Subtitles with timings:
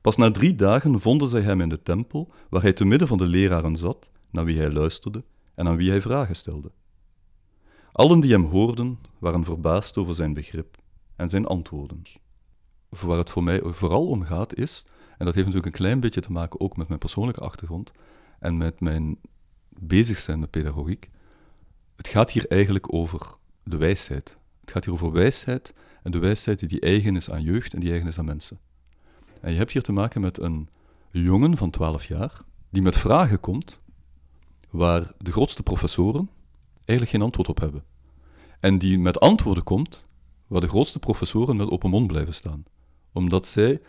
[0.00, 3.18] Pas na drie dagen vonden zij hem in de tempel, waar hij te midden van
[3.18, 6.70] de leraren zat, naar wie hij luisterde en aan wie hij vragen stelde.
[7.92, 10.76] Allen die hem hoorden, waren verbaasd over zijn begrip
[11.16, 12.02] en zijn antwoorden.
[12.88, 14.86] Waar het voor mij vooral om gaat is,
[15.18, 17.90] en dat heeft natuurlijk een klein beetje te maken ook met mijn persoonlijke achtergrond
[18.38, 19.18] en met mijn
[19.68, 21.10] bezig zijn met pedagogiek,
[21.96, 24.36] het gaat hier eigenlijk over de wijsheid.
[24.60, 27.90] Het gaat hier over wijsheid en de wijsheid die eigen is aan jeugd en die
[27.90, 28.58] eigen is aan mensen.
[29.40, 30.68] En je hebt hier te maken met een
[31.10, 32.40] jongen van 12 jaar
[32.70, 33.80] die met vragen komt
[34.70, 36.30] waar de grootste professoren
[36.84, 37.84] eigenlijk geen antwoord op hebben.
[38.60, 40.06] En die met antwoorden komt
[40.46, 42.64] waar de grootste professoren met open mond blijven staan.
[43.12, 43.80] Omdat zij,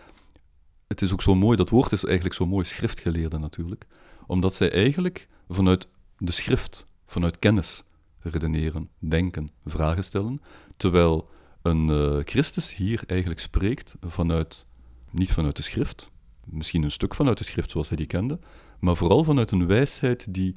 [0.88, 3.86] het is ook zo mooi, dat woord is eigenlijk zo mooi, schriftgeleerde natuurlijk,
[4.28, 5.88] omdat zij eigenlijk vanuit
[6.18, 7.84] de schrift, vanuit kennis,
[8.20, 10.42] redeneren, denken, vragen stellen,
[10.78, 11.30] terwijl
[11.62, 14.66] een uh, Christus hier eigenlijk spreekt vanuit,
[15.12, 16.12] niet vanuit de schrift,
[16.46, 18.40] misschien een stuk vanuit de schrift zoals hij die kende,
[18.80, 20.56] maar vooral vanuit een wijsheid die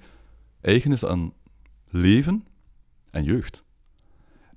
[0.61, 1.33] eigen is aan
[1.89, 2.45] leven
[3.11, 3.65] en jeugd.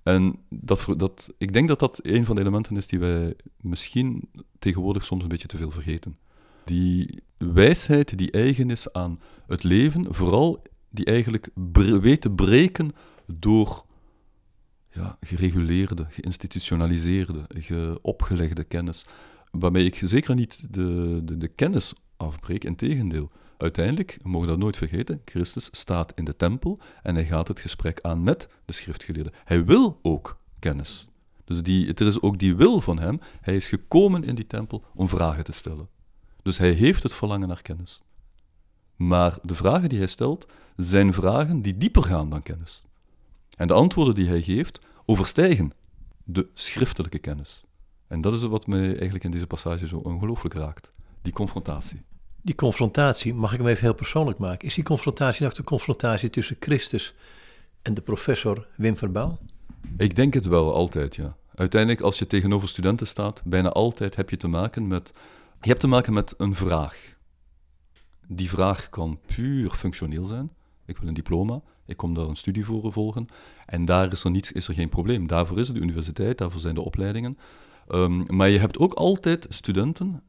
[0.03, 4.29] En dat, dat, ik denk dat dat een van de elementen is die wij misschien
[4.59, 6.17] tegenwoordig soms een beetje te veel vergeten.
[6.65, 11.49] Die wijsheid die eigen is aan het leven, vooral die eigenlijk
[12.01, 12.91] weet te breken
[13.25, 13.85] door
[14.91, 19.05] ja, gereguleerde, geïnstitutionaliseerde, geopgelegde kennis.
[19.51, 23.31] Waarmee ik zeker niet de, de, de kennis afbreek, integendeel.
[23.57, 27.59] Uiteindelijk, we mogen dat nooit vergeten, Christus staat in de tempel en hij gaat het
[27.59, 29.33] gesprek aan met de schriftgeleerden.
[29.43, 31.07] Hij wil ook kennis.
[31.43, 33.19] Dus die, er is ook die wil van hem.
[33.41, 35.87] Hij is gekomen in die tempel om vragen te stellen.
[36.41, 38.01] Dus hij heeft het verlangen naar kennis.
[38.95, 40.45] Maar de vragen die hij stelt,
[40.75, 42.83] zijn vragen die dieper gaan dan kennis.
[43.57, 45.71] En de antwoorden die hij geeft, overstijgen
[46.23, 47.63] de schriftelijke kennis.
[48.07, 50.91] En dat is wat mij eigenlijk in deze passage zo ongelooflijk raakt.
[51.21, 52.01] Die confrontatie.
[52.41, 54.67] Die confrontatie, mag ik hem even heel persoonlijk maken?
[54.67, 57.15] Is die confrontatie nog de confrontatie tussen Christus
[57.81, 59.39] en de professor Wim Verbaal?
[59.97, 61.35] Ik denk het wel, altijd, ja.
[61.55, 65.13] Uiteindelijk, als je tegenover studenten staat, bijna altijd heb je te maken met...
[65.61, 67.15] Je hebt te maken met een vraag.
[68.27, 70.51] Die vraag kan puur functioneel zijn.
[70.85, 73.27] Ik wil een diploma, ik kom daar een studie voor volgen.
[73.65, 75.27] En daar is er, niets, is er geen probleem.
[75.27, 77.37] Daarvoor is de universiteit, daarvoor zijn de opleidingen.
[77.89, 80.23] Um, maar je hebt ook altijd studenten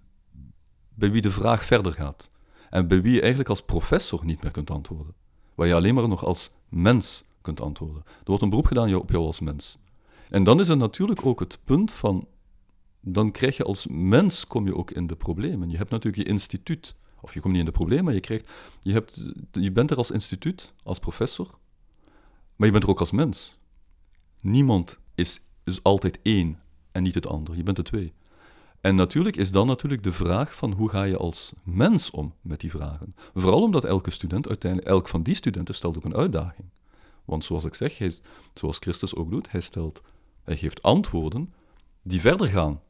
[0.94, 2.30] bij wie de vraag verder gaat.
[2.70, 5.14] En bij wie je eigenlijk als professor niet meer kunt antwoorden.
[5.54, 8.02] Waar je alleen maar nog als mens kunt antwoorden.
[8.06, 9.78] Er wordt een beroep gedaan op jou als mens.
[10.30, 12.26] En dan is er natuurlijk ook het punt van,
[13.00, 15.70] dan krijg je als mens, kom je ook in de problemen.
[15.70, 18.50] Je hebt natuurlijk je instituut, of je komt niet in de problemen, maar je, krijgt,
[18.80, 21.58] je, hebt, je bent er als instituut, als professor,
[22.56, 23.58] maar je bent er ook als mens.
[24.40, 26.58] Niemand is, is altijd één
[26.92, 27.56] en niet het ander.
[27.56, 28.12] Je bent de twee.
[28.80, 32.60] En natuurlijk is dan natuurlijk de vraag van hoe ga je als mens om met
[32.60, 33.14] die vragen.
[33.34, 36.68] Vooral omdat elke student, uiteindelijk, elk van die studenten stelt ook een uitdaging.
[37.24, 37.98] Want zoals ik zeg,
[38.54, 40.00] zoals Christus ook doet, hij, stelt,
[40.44, 41.52] hij geeft antwoorden
[42.02, 42.80] die verder gaan,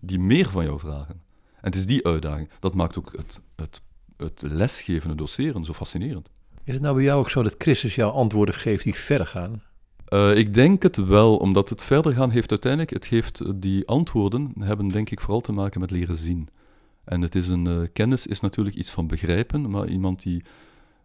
[0.00, 1.22] die meer van jou vragen.
[1.44, 3.82] En het is die uitdaging, dat maakt ook het, het,
[4.16, 6.28] het lesgeven, het doseren zo fascinerend.
[6.64, 9.62] Is het nou bij jou ook zo dat Christus jou antwoorden geeft die verder gaan?
[10.12, 14.52] Uh, ik denk het wel, omdat het verder gaan heeft uiteindelijk, het geeft, die antwoorden
[14.58, 16.48] hebben denk ik vooral te maken met leren zien.
[17.04, 20.42] En het is een, uh, kennis is natuurlijk iets van begrijpen, maar iemand die,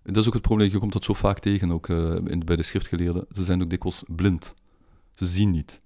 [0.04, 2.64] dat is ook het probleem, je komt dat zo vaak tegen, ook in, bij de
[2.64, 4.56] schriftgeleerden, ze zijn ook dikwijls blind.
[5.12, 5.82] Ze zien niet.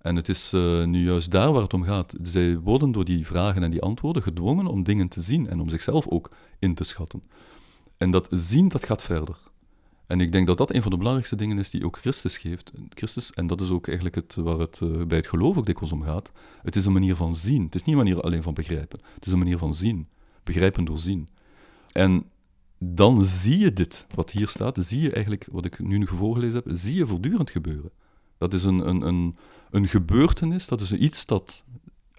[0.00, 0.50] En het is
[0.84, 2.14] nu juist daar waar het om gaat.
[2.22, 5.68] Zij worden door die vragen en die antwoorden gedwongen om dingen te zien en om
[5.68, 7.22] zichzelf ook in te schatten.
[7.96, 9.38] En dat zien, dat gaat verder.
[10.12, 12.72] En ik denk dat dat een van de belangrijkste dingen is die ook Christus geeft.
[12.88, 15.92] Christus, en dat is ook eigenlijk het, waar het uh, bij het geloof ook dikwijls
[15.92, 17.64] om gaat, het is een manier van zien.
[17.64, 19.00] Het is niet een manier alleen van begrijpen.
[19.14, 20.06] Het is een manier van zien.
[20.44, 21.28] Begrijpen door zien.
[21.92, 22.24] En
[22.78, 26.76] dan zie je dit, wat hier staat, zie je eigenlijk, wat ik nu voorgelezen heb,
[26.76, 27.90] zie je voortdurend gebeuren.
[28.38, 29.36] Dat is een, een, een,
[29.70, 31.64] een gebeurtenis, dat is iets dat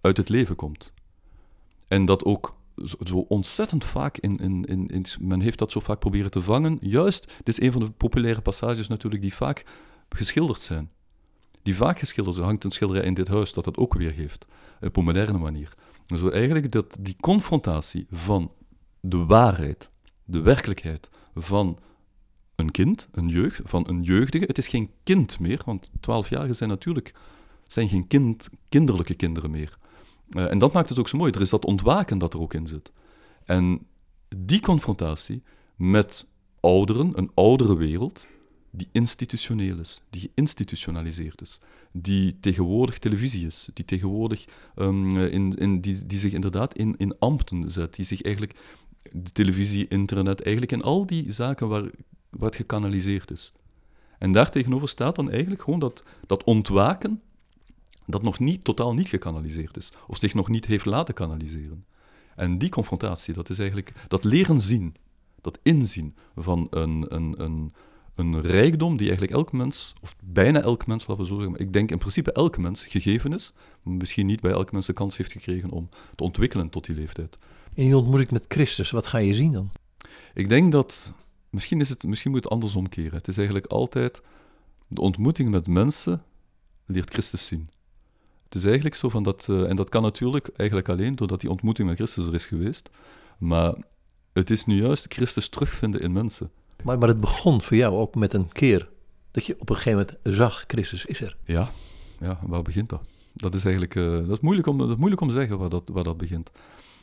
[0.02, 0.94] uit het leven komt.
[1.88, 2.56] En dat ook
[3.04, 6.78] zo, ontzettend vaak in, in, in, Men heeft dat zo vaak proberen te vangen.
[6.82, 9.66] Juist, dit is een van de populaire passages natuurlijk die vaak
[10.10, 10.92] geschilderd zijn.
[11.62, 12.48] Die vaak geschilderd zijn.
[12.48, 14.46] hangt een schilderij in dit huis dat dat ook weer geeft.
[14.82, 15.74] Op een moderne manier.
[16.08, 18.52] Zo eigenlijk dat die confrontatie van
[19.00, 19.90] de waarheid,
[20.26, 21.80] de werkelijkheid van
[22.56, 24.46] een kind, een jeugd, van een jeugdige.
[24.46, 27.14] Het is geen kind meer, want twaalfjarigen zijn natuurlijk
[27.68, 29.78] zijn geen kind, kinderlijke kinderen meer.
[30.36, 31.32] Uh, en dat maakt het ook zo mooi.
[31.32, 32.92] Er is dat ontwaken dat er ook in zit.
[33.44, 33.88] En
[34.38, 35.44] die confrontatie
[35.76, 36.28] met
[36.60, 38.28] ouderen, een oudere wereld,
[38.72, 41.60] die institutioneel is, die geïnstitutionaliseerd is,
[41.92, 44.46] die tegenwoordig televisie is, die tegenwoordig
[44.76, 48.60] um, in, in, die, die zich inderdaad in, in ambten zet, die zich eigenlijk,
[49.12, 51.90] de televisie, internet, eigenlijk in al die zaken waar,
[52.30, 53.54] waar gekanaliseerd is.
[54.18, 57.22] En daartegenover staat dan eigenlijk gewoon dat, dat ontwaken
[58.06, 61.86] dat nog niet, totaal niet gekanaliseerd is, of zich nog niet heeft laten kanaliseren.
[62.36, 64.96] En die confrontatie, dat is eigenlijk dat leren zien,
[65.42, 67.72] dat inzien van een, een, een,
[68.16, 71.62] een rijkdom die eigenlijk elk mens, of bijna elk mens, laten we zo zeggen, maar
[71.62, 74.94] ik denk in principe elke mens gegeven is, maar misschien niet bij elke mens de
[74.94, 77.38] kans heeft gekregen om te ontwikkelen tot die leeftijd.
[77.74, 79.72] In die ontmoeting met Christus, wat ga je zien dan?
[80.34, 81.14] Ik denk dat,
[81.50, 83.18] misschien, is het, misschien moet het andersom keren.
[83.18, 84.22] Het is eigenlijk altijd
[84.88, 86.24] de ontmoeting met mensen
[86.86, 87.70] leert Christus zien.
[88.54, 91.50] Het is eigenlijk zo van dat, uh, en dat kan natuurlijk eigenlijk alleen doordat die
[91.50, 92.90] ontmoeting met Christus er is geweest,
[93.38, 93.76] maar
[94.34, 96.52] het is nu juist Christus terugvinden in mensen.
[96.84, 98.90] Maar, maar het begon voor jou ook met een keer
[99.32, 101.38] dat je op een gegeven moment zag, Christus is er.
[101.46, 101.70] Ja,
[102.20, 103.02] ja waar begint dat?
[103.34, 105.70] Dat is eigenlijk uh, dat is moeilijk, om, dat is moeilijk om te zeggen waar
[105.70, 106.52] dat, waar dat begint.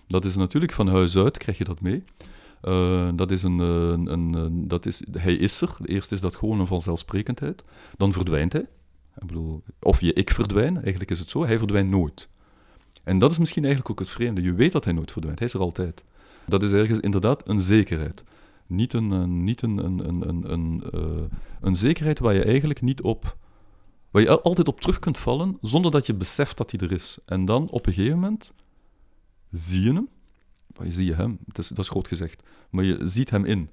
[0.06, 2.05] Dat is natuurlijk van huis uit, krijg je dat mee.
[2.62, 5.76] Uh, dat is een, een, een, dat is, hij is er.
[5.85, 7.64] Eerst is dat gewoon een vanzelfsprekendheid.
[7.97, 8.67] Dan verdwijnt hij.
[9.81, 12.29] Of je ik verdwijnt, eigenlijk is het zo, hij verdwijnt nooit.
[13.05, 14.43] En dat is misschien eigenlijk ook het vreemde.
[14.43, 16.05] Je weet dat hij nooit verdwijnt, hij is er altijd.
[16.47, 18.25] Dat is ergens inderdaad een zekerheid.
[18.67, 21.23] Niet een, niet een, een, een, een, een, uh,
[21.61, 23.37] een zekerheid waar je eigenlijk niet op...
[24.11, 27.19] Waar je altijd op terug kunt vallen, zonder dat je beseft dat hij er is.
[27.27, 28.53] En dan op een gegeven moment
[29.51, 30.09] zie je hem.
[30.83, 32.43] Je zie je hem, dat is, dat is groot gezegd.
[32.71, 33.71] Maar je ziet hem in.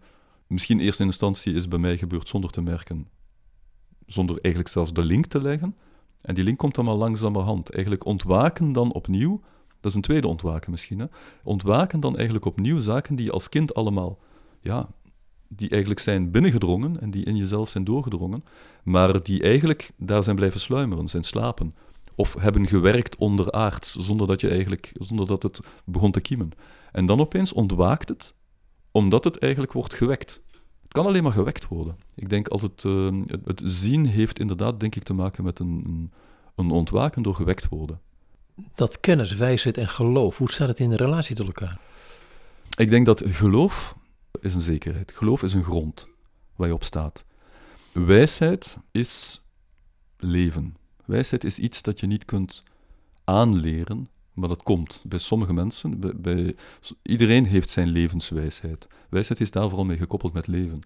[0.47, 3.07] Misschien in instantie is bij mij gebeurd zonder te merken
[4.07, 5.75] zonder eigenlijk zelfs de link te leggen.
[6.21, 7.71] En die link komt dan maar langzamerhand.
[7.73, 9.41] Eigenlijk ontwaken dan opnieuw,
[9.79, 11.05] dat is een tweede ontwaken misschien, hè?
[11.43, 14.19] ontwaken dan eigenlijk opnieuw zaken die je als kind allemaal,
[14.61, 14.89] ja,
[15.47, 18.43] die eigenlijk zijn binnengedrongen en die in jezelf zijn doorgedrongen,
[18.83, 21.75] maar die eigenlijk daar zijn blijven sluimeren, zijn slapen.
[22.15, 26.51] Of hebben gewerkt onderaards, zonder dat, je eigenlijk, zonder dat het begon te kiemen.
[26.91, 28.33] En dan opeens ontwaakt het,
[28.91, 30.41] omdat het eigenlijk wordt gewekt.
[30.97, 31.97] Het kan alleen maar gewekt worden.
[32.15, 36.11] Ik denk als het, uh, het, zien heeft inderdaad denk ik te maken met een,
[36.55, 38.01] een ontwaken door gewekt worden.
[38.75, 41.79] Dat kennis, wijsheid en geloof, hoe staat het in de relatie tot elkaar?
[42.75, 43.95] Ik denk dat geloof
[44.39, 45.11] is een zekerheid.
[45.11, 46.07] Geloof is een grond
[46.55, 47.25] waar je op staat.
[47.91, 49.41] Wijsheid is
[50.17, 50.75] leven.
[51.05, 52.63] Wijsheid is iets dat je niet kunt
[53.23, 54.07] aanleren,
[54.37, 55.99] maar dat komt bij sommige mensen.
[56.21, 56.55] Bij,
[57.01, 58.87] iedereen heeft zijn levenswijsheid.
[59.09, 60.81] Wijsheid is daar vooral mee gekoppeld met leven.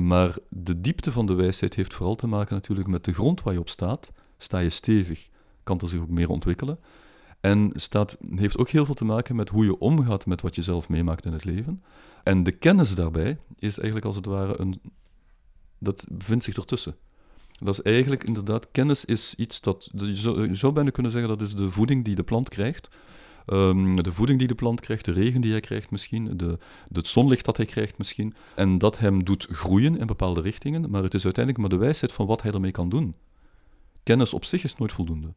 [0.00, 3.52] Maar de diepte van de wijsheid heeft vooral te maken natuurlijk met de grond waar
[3.52, 4.10] je op staat.
[4.38, 5.28] Sta je stevig,
[5.62, 6.78] kan er zich ook meer ontwikkelen.
[7.40, 10.62] En staat, heeft ook heel veel te maken met hoe je omgaat met wat je
[10.62, 11.82] zelf meemaakt in het leven.
[12.22, 14.80] En de kennis daarbij is eigenlijk als het ware een.
[15.78, 16.96] Dat bevindt zich ertussen.
[17.64, 21.54] Dat is eigenlijk inderdaad, kennis is iets dat, je zou, bijna kunnen zeggen, dat is
[21.54, 22.88] de voeding die de plant krijgt.
[23.46, 26.58] Um, de voeding die de plant krijgt, de regen die hij krijgt misschien, de,
[26.92, 28.34] het zonlicht dat hij krijgt misschien.
[28.54, 32.12] En dat hem doet groeien in bepaalde richtingen, maar het is uiteindelijk maar de wijsheid
[32.12, 33.14] van wat hij ermee kan doen.
[34.02, 35.34] Kennis op zich is nooit voldoende.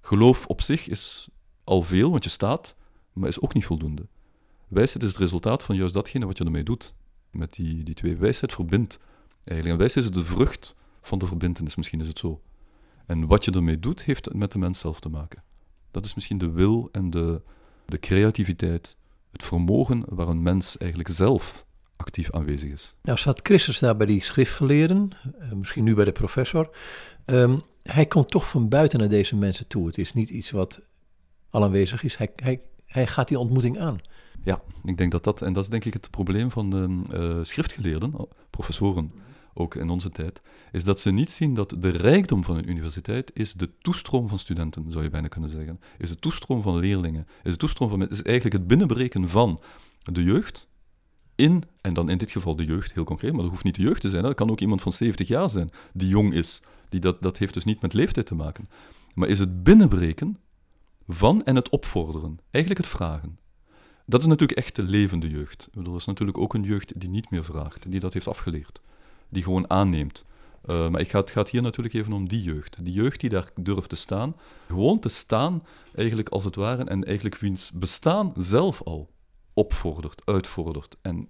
[0.00, 1.28] Geloof op zich is
[1.64, 2.76] al veel, want je staat,
[3.12, 4.06] maar is ook niet voldoende.
[4.68, 6.94] Wijsheid is het resultaat van juist datgene wat je ermee doet.
[7.30, 8.98] Met die, die twee wijsheid verbindt.
[9.44, 9.68] Eigenlijk.
[9.68, 10.74] En wijsheid is de vrucht
[11.04, 12.40] van de verbindenis, misschien is het zo.
[13.06, 15.42] En wat je ermee doet, heeft met de mens zelf te maken.
[15.90, 17.40] Dat is misschien de wil en de,
[17.86, 18.96] de creativiteit,
[19.32, 22.96] het vermogen waar een mens eigenlijk zelf actief aanwezig is.
[23.02, 26.76] Nou staat Christus daar bij die schriftgeleerden, uh, misschien nu bij de professor.
[27.26, 29.86] Um, hij komt toch van buiten naar deze mensen toe.
[29.86, 30.80] Het is niet iets wat
[31.50, 32.16] al aanwezig is.
[32.16, 34.00] Hij, hij, hij gaat die ontmoeting aan.
[34.44, 37.44] Ja, ik denk dat dat, en dat is denk ik het probleem van de uh,
[37.44, 38.14] schriftgeleerden,
[38.50, 39.12] professoren,
[39.54, 40.42] ook in onze tijd,
[40.72, 44.38] is dat ze niet zien dat de rijkdom van een universiteit is de toestroom van
[44.38, 45.80] studenten, zou je bijna kunnen zeggen.
[45.98, 47.26] Is de toestroom van leerlingen.
[47.42, 49.60] Is de toestroom van is eigenlijk het binnenbreken van
[50.02, 50.68] de jeugd
[51.34, 53.82] in, en dan in dit geval de jeugd heel concreet, maar dat hoeft niet de
[53.82, 54.22] jeugd te zijn.
[54.22, 56.62] Dat kan ook iemand van 70 jaar zijn die jong is.
[56.88, 58.68] Die dat, dat heeft dus niet met leeftijd te maken.
[59.14, 60.36] Maar is het binnenbreken
[61.08, 62.38] van en het opvorderen.
[62.50, 63.38] Eigenlijk het vragen.
[64.06, 65.68] Dat is natuurlijk echt de levende jeugd.
[65.72, 68.80] Er is natuurlijk ook een jeugd die niet meer vraagt, die dat heeft afgeleerd
[69.28, 70.24] die gewoon aanneemt.
[70.66, 72.84] Uh, maar ik het gaat hier natuurlijk even om die jeugd.
[72.84, 74.36] Die jeugd die daar durft te staan.
[74.66, 75.62] Gewoon te staan,
[75.94, 79.10] eigenlijk als het ware, en eigenlijk wiens bestaan zelf al
[79.52, 80.96] opvordert, uitvordert.
[81.02, 81.28] En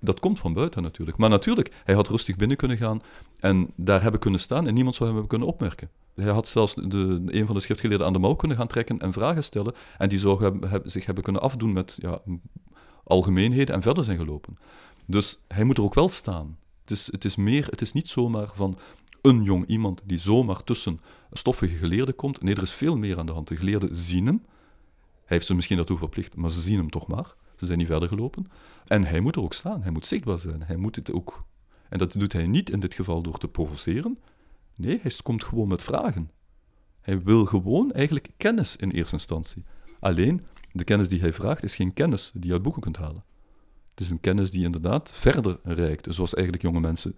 [0.00, 1.16] dat komt van buiten natuurlijk.
[1.16, 3.02] Maar natuurlijk, hij had rustig binnen kunnen gaan
[3.40, 5.90] en daar hebben kunnen staan en niemand zou hem hebben kunnen opmerken.
[6.14, 9.12] Hij had zelfs de, een van de schriftgeleerden aan de mouw kunnen gaan trekken en
[9.12, 9.74] vragen stellen.
[9.98, 12.20] En die zou hebben, zich hebben kunnen afdoen met ja,
[13.04, 14.58] algemeenheden en verder zijn gelopen.
[15.06, 16.58] Dus hij moet er ook wel staan.
[16.82, 18.78] Het is, het is meer, het is niet zomaar van
[19.22, 21.00] een jong iemand die zomaar tussen
[21.32, 22.42] stoffige geleerden komt.
[22.42, 23.48] Nee, er is veel meer aan de hand.
[23.48, 24.42] De geleerden zien hem.
[25.24, 27.34] Hij heeft ze misschien daartoe verplicht, maar ze zien hem toch maar.
[27.56, 28.50] Ze zijn niet verder gelopen.
[28.86, 29.82] En hij moet er ook staan.
[29.82, 30.62] Hij moet zichtbaar zijn.
[30.62, 31.44] Hij moet het ook.
[31.88, 34.18] En dat doet hij niet in dit geval door te provoceren.
[34.74, 36.30] Nee, hij komt gewoon met vragen.
[37.00, 39.64] Hij wil gewoon eigenlijk kennis in eerste instantie.
[40.00, 43.24] Alleen, de kennis die hij vraagt is geen kennis die je uit boeken kunt halen.
[43.94, 47.16] Het is een kennis die inderdaad verder reikt, zoals eigenlijk jonge mensen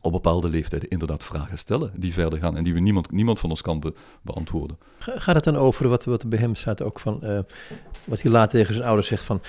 [0.00, 3.50] op bepaalde leeftijden inderdaad vragen stellen die verder gaan en die we niemand, niemand van
[3.50, 4.78] ons kan beantwoorden.
[4.98, 7.38] Gaat het dan over wat, wat bij hem staat ook van, uh,
[8.04, 9.40] wat hij later tegen zijn ouders zegt van,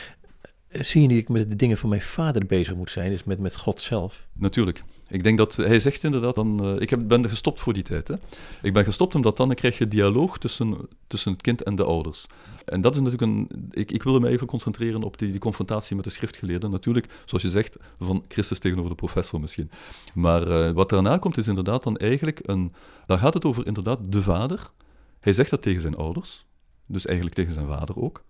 [0.68, 3.12] eh, zie je niet dat ik met de dingen van mijn vader bezig moet zijn,
[3.12, 4.28] dus met, met God zelf?
[4.34, 4.84] Natuurlijk.
[5.12, 6.66] Ik denk dat hij zegt inderdaad dan.
[6.66, 8.08] Uh, ik heb, ben gestopt voor die tijd.
[8.08, 8.16] Hè.
[8.62, 10.78] Ik ben gestopt omdat dan krijg je dialoog tussen,
[11.08, 12.26] tussen het kind en de ouders.
[12.66, 13.70] En dat is natuurlijk een.
[13.72, 16.72] Ik, ik wilde me even concentreren op die, die confrontatie met de schriftgeleerden.
[16.72, 19.72] Natuurlijk, zoals je zegt, van Christus tegenover de professor misschien.
[20.14, 22.74] Maar uh, wat daarna komt is inderdaad dan eigenlijk een.
[23.06, 24.72] Dan gaat het over inderdaad de vader.
[25.20, 26.46] Hij zegt dat tegen zijn ouders.
[26.86, 28.24] Dus eigenlijk tegen zijn vader ook.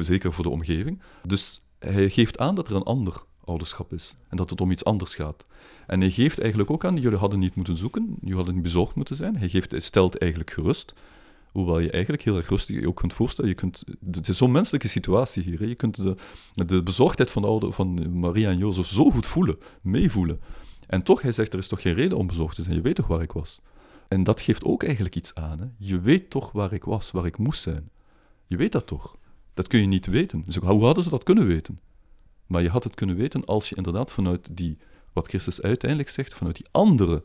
[0.00, 1.00] Zeker voor de omgeving.
[1.26, 4.16] Dus hij geeft aan dat er een ander ouderschap is.
[4.28, 5.46] En dat het om iets anders gaat.
[5.86, 8.94] En hij geeft eigenlijk ook aan, jullie hadden niet moeten zoeken, jullie hadden niet bezorgd
[8.94, 9.36] moeten zijn.
[9.36, 10.94] Hij, geeft, stelt eigenlijk gerust.
[11.52, 13.50] Hoewel je eigenlijk heel erg rustig je ook kunt voorstellen.
[13.50, 15.58] Je kunt, het is zo'n menselijke situatie hier.
[15.58, 15.64] Hè.
[15.64, 16.02] Je kunt
[16.54, 20.40] de, bezorgdheid van, de oude, van Maria en Jozef zo goed voelen, meevoelen.
[20.86, 22.76] En toch, hij zegt, er is toch geen reden om bezorgd te zijn.
[22.76, 23.60] Je weet toch waar ik was?
[24.08, 25.58] En dat geeft ook eigenlijk iets aan.
[25.58, 25.66] Hè.
[25.78, 27.90] Je weet toch waar ik was, waar ik moest zijn.
[28.46, 29.16] Je weet dat toch?
[29.54, 30.42] Dat kun je niet weten.
[30.46, 31.80] Dus hoe hadden ze dat kunnen weten?
[32.50, 34.78] Maar je had het kunnen weten als je inderdaad vanuit die,
[35.12, 37.22] wat Christus uiteindelijk zegt, vanuit die andere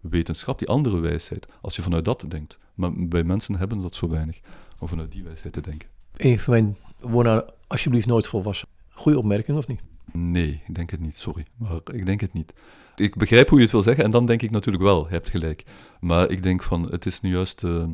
[0.00, 2.58] wetenschap, die andere wijsheid, als je vanuit dat denkt.
[2.74, 4.40] Maar bij mensen hebben dat zo weinig,
[4.78, 5.88] om vanuit die wijsheid te denken.
[6.16, 8.68] Een van mijn woorden, alsjeblieft nooit volwassen.
[8.88, 9.80] Goede opmerking, of niet?
[10.12, 11.44] Nee, ik denk het niet, sorry.
[11.56, 12.54] Maar ik denk het niet.
[12.96, 15.30] Ik begrijp hoe je het wil zeggen en dan denk ik natuurlijk wel, je hebt
[15.30, 15.64] gelijk.
[16.00, 17.62] Maar ik denk van, het is nu juist...
[17.62, 17.84] Uh,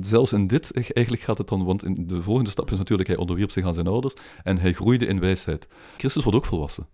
[0.00, 3.18] zelfs in dit, eigenlijk gaat het dan, want in de volgende stap is natuurlijk, hij
[3.18, 5.68] onderwierp zich aan zijn ouders en hij groeide in wijsheid.
[5.96, 6.86] Christus wordt ook volwassen.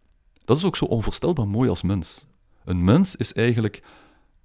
[0.45, 2.27] Dat is ook zo onvoorstelbaar mooi als mens.
[2.65, 3.83] Een mens is eigenlijk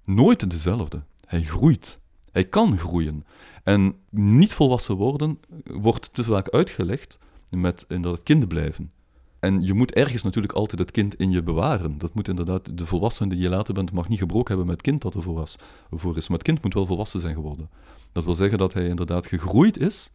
[0.04, 1.02] nooit dezelfde.
[1.26, 1.98] Hij groeit.
[2.32, 3.24] Hij kan groeien.
[3.64, 7.18] En niet volwassen worden wordt te vaak uitgelegd
[7.50, 8.92] met inderdaad kind blijven.
[9.40, 11.98] En je moet ergens natuurlijk altijd het kind in je bewaren.
[11.98, 14.84] Dat moet inderdaad, de volwassene die je later bent, mag niet gebroken hebben met het
[14.84, 15.56] kind dat er voor, was,
[15.90, 16.28] voor is.
[16.28, 17.70] Maar het kind moet wel volwassen zijn geworden.
[18.12, 20.10] Dat wil zeggen dat hij inderdaad gegroeid is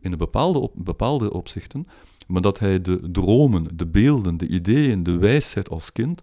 [0.00, 1.86] in bepaalde, op, bepaalde opzichten,
[2.26, 6.20] maar dat hij de dromen, de beelden, de ideeën, de wijsheid als kind,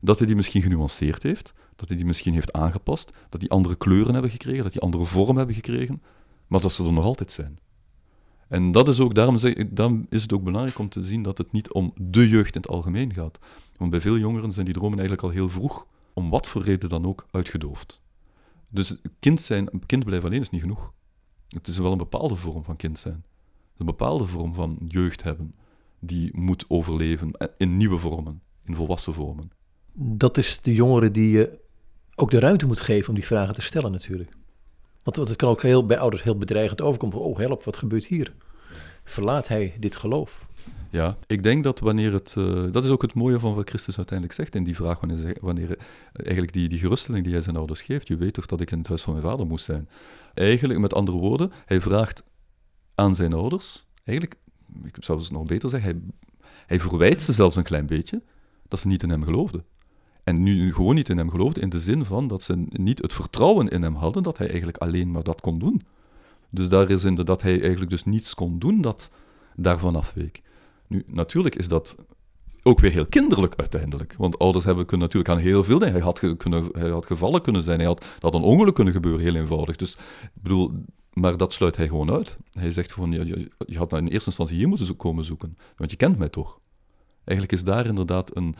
[0.00, 3.76] dat hij die misschien genuanceerd heeft, dat hij die misschien heeft aangepast, dat die andere
[3.76, 6.02] kleuren hebben gekregen, dat die andere vorm hebben gekregen,
[6.46, 7.58] maar dat ze er nog altijd zijn.
[8.50, 9.54] En dat is ook, daarom, zeg,
[10.08, 12.70] is het ook belangrijk om te zien dat het niet om de jeugd in het
[12.70, 13.38] algemeen gaat.
[13.76, 16.88] Want bij veel jongeren zijn die dromen eigenlijk al heel vroeg, om wat voor reden
[16.88, 18.00] dan ook, uitgedoofd.
[18.68, 20.92] Dus kind zijn, kind blijven alleen is niet genoeg.
[21.48, 23.24] Het is wel een bepaalde vorm van kind zijn.
[23.76, 25.54] Een bepaalde vorm van jeugd hebben,
[25.98, 29.50] die moet overleven in nieuwe vormen, in volwassen vormen.
[29.92, 31.58] Dat is de jongeren die je
[32.14, 34.38] ook de ruimte moet geven om die vragen te stellen natuurlijk.
[35.02, 37.18] Want, het kan ook heel, bij ouders heel bedreigend overkomen.
[37.18, 38.32] Oh, help, wat gebeurt hier?
[39.04, 40.46] Verlaat hij dit geloof?
[40.90, 42.34] Ja, ik denk dat wanneer het...
[42.38, 45.36] Uh, dat is ook het mooie van wat Christus uiteindelijk zegt in die vraag, wanneer,
[45.40, 45.76] wanneer uh,
[46.12, 48.78] eigenlijk die, die geruststelling die hij zijn ouders geeft, je weet toch dat ik in
[48.78, 49.88] het huis van mijn vader moest zijn.
[50.34, 52.22] Eigenlijk, met andere woorden, hij vraagt
[52.94, 54.40] aan zijn ouders, eigenlijk,
[54.84, 56.00] ik zou het nog beter zeggen, hij,
[56.66, 58.22] hij verwijt ze zelfs een klein beetje,
[58.68, 59.64] dat ze niet in hem geloofden.
[60.24, 63.12] En nu gewoon niet in hem geloofden, in de zin van dat ze niet het
[63.12, 65.82] vertrouwen in hem hadden dat hij eigenlijk alleen maar dat kon doen.
[66.50, 69.10] Dus daar is in de, dat hij eigenlijk dus niets kon doen dat
[69.56, 70.42] daarvan afweek.
[70.86, 71.96] Nu, natuurlijk is dat
[72.62, 74.14] ook weer heel kinderlijk uiteindelijk.
[74.18, 75.94] Want ouders hebben kunnen natuurlijk aan heel veel dingen.
[75.94, 79.20] Hij had, kunnen, hij had gevallen kunnen zijn, hij had, dat een ongeluk kunnen gebeuren,
[79.20, 79.76] heel eenvoudig.
[79.76, 80.72] Dus, ik bedoel,
[81.12, 82.36] maar dat sluit hij gewoon uit.
[82.50, 85.90] Hij zegt gewoon, je, je, je had in eerste instantie hier moeten komen zoeken, want
[85.90, 86.60] je kent mij toch.
[87.24, 88.56] Eigenlijk is daar inderdaad een...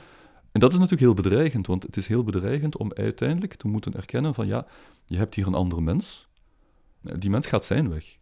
[0.52, 3.94] En dat is natuurlijk heel bedreigend, want het is heel bedreigend om uiteindelijk te moeten
[3.94, 4.66] erkennen van, ja,
[5.06, 6.28] je hebt hier een andere mens.
[7.00, 8.16] Die mens gaat zijn weg.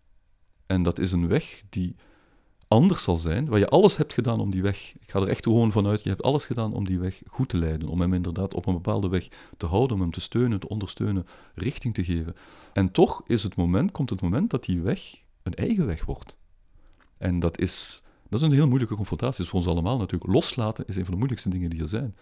[0.67, 1.97] En dat is een weg die
[2.69, 5.45] anders zal zijn, waar je alles hebt gedaan om die weg, ik ga er echt
[5.45, 8.55] gewoon vanuit, je hebt alles gedaan om die weg goed te leiden, om hem inderdaad
[8.55, 12.35] op een bepaalde weg te houden, om hem te steunen, te ondersteunen, richting te geven.
[12.73, 16.37] En toch is het moment, komt het moment dat die weg een eigen weg wordt.
[17.19, 20.33] En dat is, dat is een heel moeilijke confrontatie, is voor ons allemaal natuurlijk.
[20.33, 22.15] Loslaten is een van de moeilijkste dingen die er zijn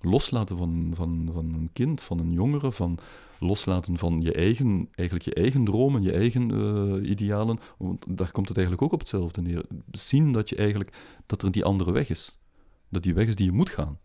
[0.00, 2.98] loslaten van, van, van een kind, van een jongere, van
[3.38, 7.58] loslaten van je eigen, eigenlijk je eigen dromen, je eigen uh, idealen.
[7.78, 9.64] Want daar komt het eigenlijk ook op hetzelfde neer.
[9.90, 12.38] Zien dat je eigenlijk, dat er die andere weg is.
[12.88, 13.98] Dat die weg is die je moet gaan.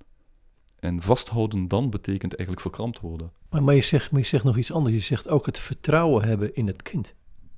[0.79, 3.31] En vasthouden dan betekent eigenlijk verkrampt worden.
[3.49, 4.95] Maar, maar, je zegt, maar je zegt nog iets anders.
[4.95, 7.15] Je zegt ook het vertrouwen hebben in het kind.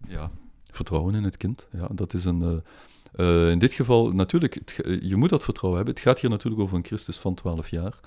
[0.08, 0.32] Ja,
[0.72, 1.68] vertrouwen in het kind.
[1.72, 2.42] Ja, dat is een.
[2.42, 2.58] eh,
[3.14, 5.96] eh, in dit geval, natuurlijk, ge- je moet dat vertrouwen hebben.
[5.96, 8.00] Het gaat hier natuurlijk over een Christus van 12 jaar.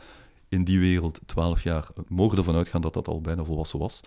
[0.48, 4.00] In die wereld, 12 jaar, we mogen ervan uitgaan dat dat al bijna volwassen was.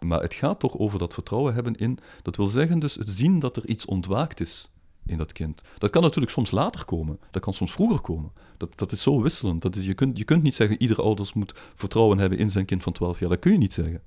[0.00, 3.38] Maar het gaat toch over dat vertrouwen hebben in, dat wil zeggen dus het zien
[3.38, 4.70] dat er iets ontwaakt is
[5.06, 5.62] in dat kind.
[5.78, 8.30] Dat kan natuurlijk soms later komen, dat kan soms vroeger komen.
[8.56, 9.62] Dat, dat is zo wisselend.
[9.62, 12.64] Dat is, je, kunt, je kunt niet zeggen, iedere ouders moet vertrouwen hebben in zijn
[12.64, 13.28] kind van 12 jaar.
[13.28, 14.02] Dat kun je niet zeggen.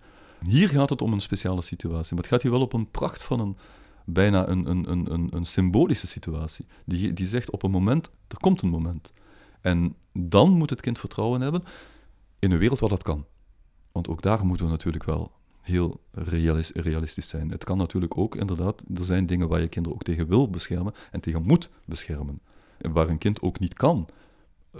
[0.47, 3.23] Hier gaat het om een speciale situatie, maar het gaat hier wel op een pracht
[3.23, 3.57] van een,
[4.05, 6.65] bijna een, een, een, een, symbolische situatie.
[6.85, 9.13] Die, die zegt op een moment, er komt een moment.
[9.61, 11.63] En dan moet het kind vertrouwen hebben
[12.39, 13.25] in een wereld waar dat kan.
[13.91, 15.31] Want ook daar moeten we natuurlijk wel
[15.61, 17.49] heel realis- realistisch zijn.
[17.49, 20.93] Het kan natuurlijk ook inderdaad, er zijn dingen waar je kinderen ook tegen wil beschermen
[21.11, 22.39] en tegen moet beschermen.
[22.77, 24.07] En waar een kind ook niet kan,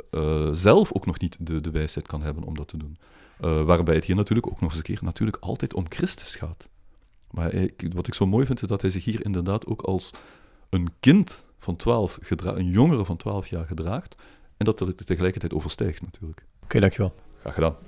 [0.10, 2.98] eh, zelf ook nog niet de, de wijsheid kan hebben om dat te doen.
[3.40, 6.70] Eh, waarbij het hier natuurlijk ook nog eens een keer natuurlijk altijd om Christus gaat.
[7.34, 10.12] Maar wat ik zo mooi vind, is dat hij zich hier inderdaad ook als
[10.70, 14.16] een kind van 12, gedra- een jongere van 12 jaar gedraagt.
[14.58, 16.46] En dat dat het tegelijkertijd overstijgt natuurlijk.
[16.64, 17.14] Oké, dankjewel.
[17.40, 17.76] Graag gedaan.